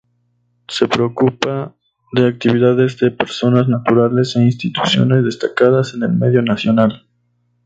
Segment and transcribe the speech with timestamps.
[0.67, 1.75] Se preocupa
[2.11, 7.05] de actividades de personas naturales e instituciones destacadas en el medio nacional.